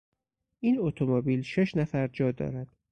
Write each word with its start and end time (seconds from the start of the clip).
این 0.59 0.79
اتومبیل 0.79 1.41
شش 1.41 1.77
نفر 1.77 2.07
جا 2.07 2.31
دارد. 2.31 2.67